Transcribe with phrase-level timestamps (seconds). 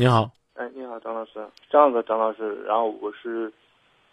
[0.00, 1.46] 你好，哎，你好，张老师。
[1.68, 3.52] 这样子，张老师，然后我是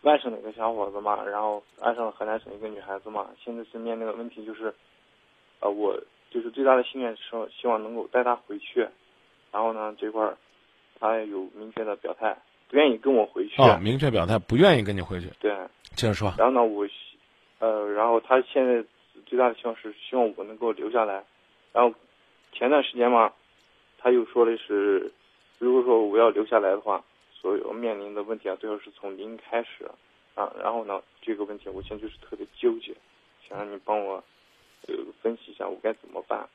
[0.01, 4.65] 外省的一个小伙子嘛，然后爱上了河南省一个女孩子嘛，现在是面临的问题就是，
[5.61, 5.97] 呃，我
[6.29, 7.23] 就是最大的心愿是
[7.57, 8.85] 希望能够带她回去，
[9.49, 10.37] 然后呢，这块儿
[10.99, 13.61] 她有明确的表态，不愿意跟我回去。
[13.61, 15.31] 哦，明确表态，不愿意跟你回去。
[15.39, 15.55] 对，
[15.95, 16.33] 接着说。
[16.37, 16.85] 然后呢，我，
[17.59, 18.83] 呃，然后她现在
[19.25, 21.23] 最大的希望是希望我能够留下来，
[21.71, 21.97] 然后
[22.51, 23.31] 前段时间嘛，
[23.97, 25.09] 她又说的是。
[25.59, 27.03] 如果说我要留下来的话，
[27.33, 29.89] 所有面临的问题啊，都要是从零开始，
[30.35, 32.95] 啊，然后呢，这个问题我现在就是特别纠结，
[33.47, 34.23] 想让你帮我，
[34.87, 36.47] 呃，分析一下我该怎么办。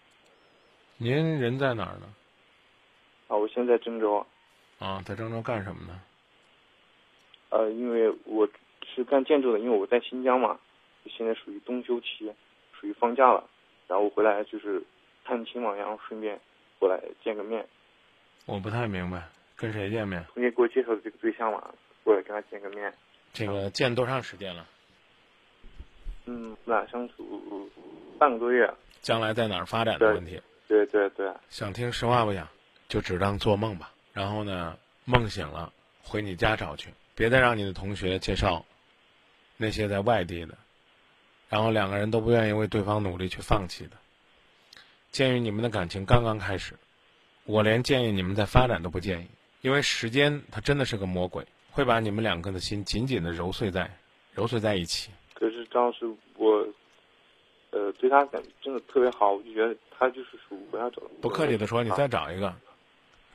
[0.98, 2.14] 您人在哪儿呢？
[3.28, 4.24] 啊，我现在郑州。
[4.78, 6.00] 啊，在郑州干什么呢？
[7.50, 8.48] 呃，因为我
[8.84, 10.58] 是干建筑的，因为我在新疆嘛，
[11.06, 12.32] 现在属于冬休期，
[12.72, 13.48] 属于放假了，
[13.88, 14.82] 然后我回来就是
[15.24, 16.40] 探亲嘛，然后顺便
[16.78, 17.66] 过来见个面。
[18.44, 19.22] 我不太明白，
[19.56, 20.24] 跟谁见面？
[20.34, 21.62] 同学给我介绍的这个对象嘛，
[22.02, 22.92] 过来跟他见个面。
[23.32, 24.66] 这个见多长时间了？
[26.26, 27.70] 嗯，俩相处
[28.18, 28.72] 半个多月。
[29.00, 30.40] 将来在哪儿发展的问题？
[30.68, 31.32] 对对对。
[31.48, 32.46] 想听实话不想，
[32.88, 33.92] 就只当做梦吧。
[34.12, 38.64] 然后呢，梦醒了，回你家找去，别再让你的同学介绍
[39.56, 40.54] 那些在外地的，
[41.48, 43.96] 然后两个人都不愿意为对方努力去放弃的。
[45.10, 46.74] 鉴于你们的感情刚刚开始。
[47.44, 49.26] 我连建议你们再发展都不建议，
[49.62, 53.90] 因为时间它真的是个魔鬼，会把你们两个的心紧紧的揉碎在，
[54.32, 55.10] 揉碎在一起。
[55.34, 56.66] 可是张老师，我，
[57.70, 61.02] 呃，对他感真的特别好，我就觉得他就是属我要找。
[61.20, 62.54] 不客气的说，你再找一个，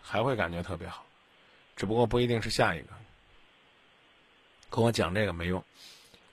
[0.02, 1.06] 还会感觉特别好，
[1.76, 2.90] 只不过不一定是下一个。
[4.70, 5.62] 跟我讲这个没用，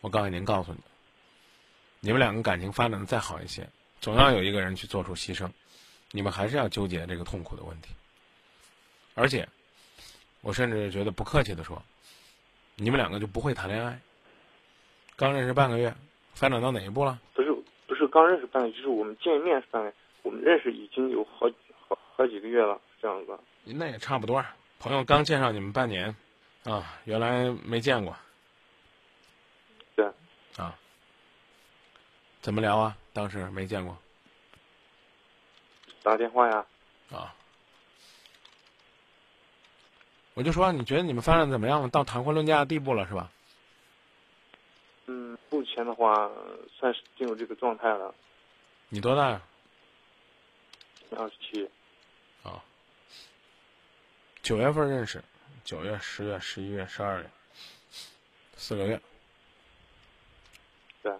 [0.01, 0.79] 我告诉您，告诉你，
[2.01, 3.69] 你们两个感情发展的再好一些，
[4.01, 5.51] 总要有一个人去做出牺牲。
[6.17, 7.93] 你们还是要纠结这个痛苦的问题，
[9.17, 9.49] 而且，
[10.43, 11.83] 我甚至觉得不客气的说，
[12.77, 13.99] 你们两个就不会谈恋爱。
[15.17, 15.93] 刚认识半个月，
[16.33, 17.21] 发展到哪一步了？
[17.35, 17.53] 不是，
[17.89, 21.51] 不是刚认识半个月，就是我们见面三个月，我们认识已经有好
[21.89, 23.37] 好好几个月了，这样子。
[23.65, 24.41] 那也差不多，
[24.79, 26.15] 朋友刚介绍你们半年，
[26.63, 28.17] 啊，原来没见过。
[29.97, 30.07] 对。
[30.57, 30.79] 啊。
[32.41, 32.97] 怎么聊啊？
[33.13, 33.99] 当时没见过。
[36.05, 36.67] 打电话呀，
[37.11, 37.35] 啊，
[40.35, 41.89] 我就说，你觉得你们发展怎么样了？
[41.89, 43.33] 到谈婚论嫁的地步了，是吧？
[45.07, 46.31] 嗯，目前的话
[46.79, 48.15] 算是进入这个状态了。
[48.91, 49.41] 你多大呀？
[51.17, 51.67] 二十七。
[52.43, 52.63] 啊，
[54.43, 55.25] 九月份认识，
[55.65, 57.31] 九月、十月、十一月、十二月，
[58.59, 59.01] 四个月。
[61.03, 61.15] 对。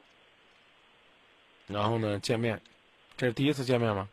[1.69, 2.21] 然后呢？
[2.21, 2.61] 见面，
[3.17, 4.07] 这是第一次见面吗？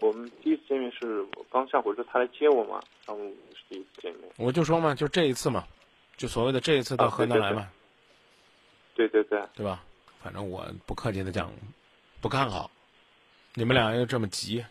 [0.00, 3.22] 我们第一次见面是我刚下火车，他来接我嘛，然后
[3.54, 4.22] 是第一次见面。
[4.38, 5.64] 我就说嘛，就这一次嘛，
[6.16, 7.68] 就所谓的这一次到河南来嘛。
[8.94, 9.42] 对对对。
[9.54, 9.84] 对吧？
[10.22, 11.52] 反正我不客气的讲，
[12.22, 12.70] 不看好。
[13.52, 14.64] 你们俩又这么急。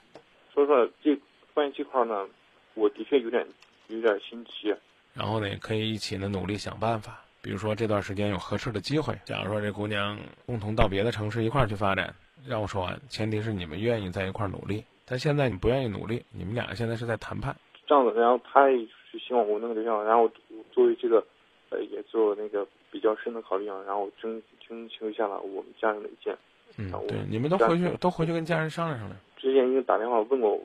[0.51, 1.15] 说说这
[1.53, 2.27] 关于这块呢，
[2.73, 3.45] 我的确有点
[3.89, 4.73] 有点心急。
[5.13, 14.83] 然后呢，也可以一起呢努力想办法，比如说这段时间有合适的机会，假如说这姑娘共同到别的城市一块儿去发展，让我说完，前提是你们愿意在一块儿努力。
[15.11, 17.53] 但现在你不愿意努力，你们俩现在是在谈判。
[17.85, 18.77] 这样子，然后他也
[19.11, 20.31] 是希望我那个对象，然后
[20.71, 21.21] 作为这个，
[21.69, 26.33] 呃，也做那个比较深的考虑啊，然后征征求一下了我们家人的意见。
[26.77, 29.19] 嗯，对，你们都回去，都回去跟家人商量商量。
[29.35, 30.57] 之前已经打电话问过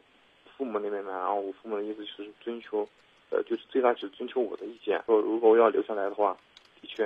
[0.57, 2.89] 父母那边的，然后我父母的意思是征求，
[3.31, 6.37] 呃，就是最大只征求我的意见，说如果我要留下来的话，
[6.81, 7.05] 的确，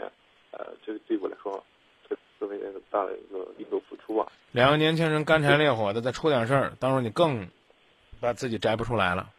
[0.50, 1.64] 呃，这个对我来说。
[2.40, 2.58] 特别
[2.90, 4.26] 大的一个一个付出吧。
[4.50, 7.46] 两个年轻人干柴烈火的，再出点事儿，到时候你更
[8.18, 9.30] 把自己摘不出来了。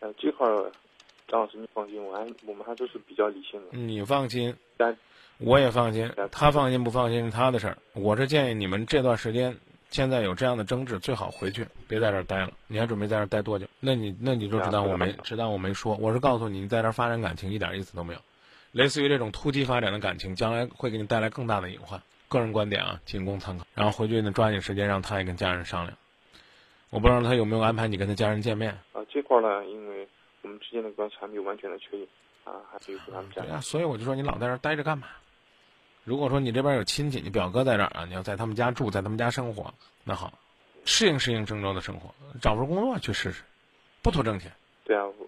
[0.00, 0.72] 呃，这块儿
[1.28, 3.76] 张老师你放心，我还我们还都是比较理性的。
[3.76, 4.96] 你放心，但
[5.36, 6.10] 我也放心。
[6.32, 7.76] 他放心不放心是他的事儿。
[7.92, 9.54] 我是建议你们这段时间
[9.90, 12.52] 现在有这样的争执，最好回去，别在这儿待了。
[12.66, 13.66] 你还准备在这儿待多久？
[13.78, 15.94] 那你那你就只当我没只当我没说。
[15.96, 18.20] 我是告诉你，你在这儿发展感情一点意思都没有。
[18.72, 22.00] 类似于这种突击发展的感情，将来会给你带来更大的隐患。
[22.28, 23.66] 个人观点啊，仅供参考。
[23.74, 25.96] 然后回去呢，抓紧时间让他也跟家人商量。
[26.90, 28.70] 我不知道他有没有安排你跟他家人见面。
[28.92, 30.06] 啊，这块呢，因为
[30.42, 32.06] 我们之间的关系还没有完全的确定，
[32.44, 33.42] 啊，还没有跟他们家。
[33.42, 35.08] 对啊，所以我就说你老在这儿待着干嘛？
[36.04, 39.72] 如果说你这边有亲戚，你表哥在这儿啊，你要在他们家住，在他们家生活，
[40.04, 40.32] 那好，
[40.84, 43.42] 适应适应郑州的生活，找份工作去试试，
[44.02, 44.50] 不图挣钱。
[44.84, 45.04] 对啊。
[45.04, 45.27] 我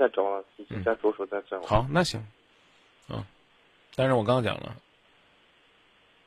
[0.00, 1.62] 已经开始在找了，已经在着手再找。
[1.62, 2.26] 好，那行，
[3.08, 3.24] 嗯，
[3.94, 4.76] 但是我刚刚讲了，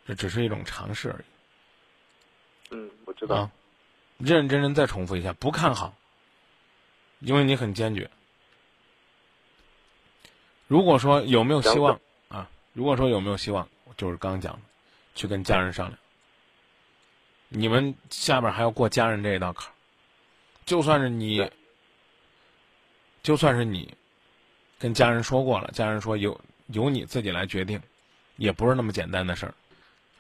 [0.06, 2.76] 这只是一种尝试而已。
[2.76, 3.50] 嗯，我知道。
[4.20, 5.96] 认认真真再重复一下，不看好，
[7.20, 8.10] 因为你很坚决。
[10.68, 12.00] 如果说有没有希望
[12.30, 12.50] 啊？
[12.74, 13.68] 如果说有没有希望，
[13.98, 14.60] 就是刚讲的，
[15.16, 15.98] 去跟家人商量。
[17.50, 19.74] 你们下边还要过家人这一道坎儿，
[20.66, 21.52] 就算是你，
[23.24, 23.92] 就算是你，
[24.78, 27.82] 跟家人说过了，家人说由由你自己来决定，
[28.36, 29.56] 也不是那么简单的事儿，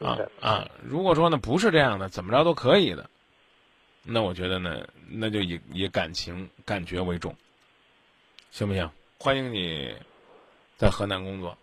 [0.07, 0.71] 啊啊！
[0.81, 3.09] 如果说呢不是这样的，怎么着都可以的，
[4.03, 7.35] 那我觉得呢，那就以以感情感觉为重，
[8.51, 8.89] 行不行？
[9.19, 9.93] 欢迎你
[10.77, 11.57] 在河南工作，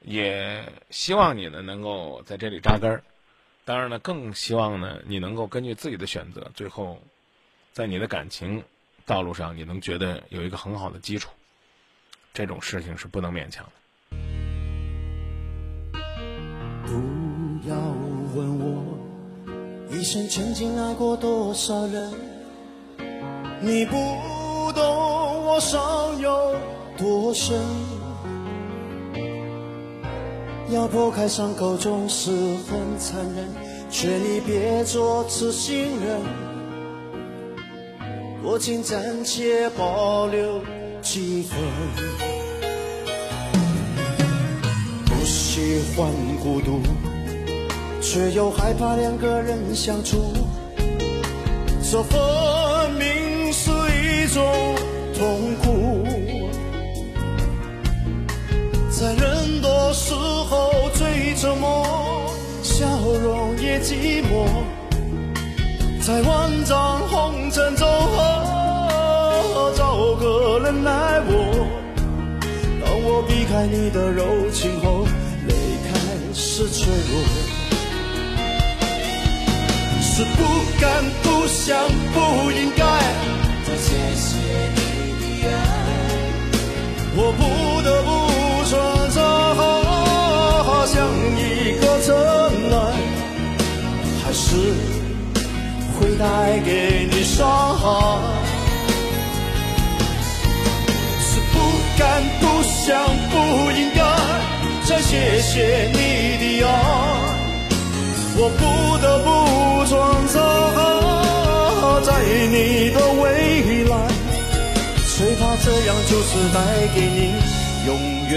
[0.00, 3.02] 也希望你呢能够在这里扎根儿。
[3.64, 7.00] 当然呢，更希望呢，你能够根据自己的选择，最后，
[7.72, 8.64] 在你的感情
[9.10, 11.30] 道路上，你能觉得有一个很好的基础。
[12.32, 13.72] 这种事情是不能勉强的。
[16.86, 16.92] 不
[17.68, 17.74] 要
[18.36, 18.96] 问我
[19.90, 22.12] 一生曾经爱过多少人，
[23.60, 23.96] 你不
[24.76, 26.54] 懂我伤有
[26.96, 27.60] 多深。
[30.70, 33.48] 要剖开伤口总是很残忍，
[33.90, 36.20] 劝你别做痴心人，
[38.42, 40.62] 多情暂且保留
[41.02, 41.58] 几分。
[45.04, 46.08] 不喜欢
[46.42, 46.80] 孤独，
[48.00, 50.16] 却又害怕两个人相处，
[51.82, 54.42] 这分明是一种
[55.14, 56.04] 痛苦。
[58.90, 62.32] 在人多时候最折磨，
[62.62, 62.86] 笑
[63.22, 64.46] 容也寂寞。
[66.10, 67.86] 在万丈红尘中，
[69.76, 71.30] 找个人爱我。
[72.84, 75.06] 当我避开你的柔情后，
[75.46, 75.54] 泪
[75.86, 75.90] 开
[76.34, 77.14] 始坠落。
[80.02, 80.42] 是不
[80.80, 80.90] 敢、
[81.22, 81.78] 不想、
[82.12, 82.82] 不应该
[83.64, 84.34] 再谢谢
[84.74, 85.62] 你的爱，
[87.14, 87.40] 我不
[87.84, 88.10] 得不。
[88.66, 88.74] 选
[89.10, 89.16] 择
[90.86, 91.06] 像
[91.38, 92.08] 一个尘
[92.72, 92.76] 埃，
[94.24, 94.48] 还是
[96.00, 97.84] 会带给你伤害？
[101.20, 101.54] 是不
[101.98, 102.02] 敢、
[102.40, 102.88] 不想、
[103.30, 103.36] 不
[103.72, 104.00] 应该
[104.88, 105.98] 再谢谢你
[106.40, 106.68] 的爱，
[108.36, 108.62] 我不
[109.02, 109.28] 得不
[109.86, 109.92] 选
[110.28, 110.34] 择
[112.02, 112.08] 在
[112.48, 113.92] 你的未来，
[115.18, 116.56] 最怕这样就是带
[116.94, 117.18] 给你
[117.86, 117.88] 永
[118.30, 118.32] 远。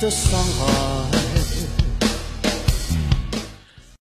[0.00, 1.07] 的伤害。